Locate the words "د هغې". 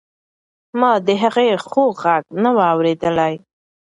1.05-1.47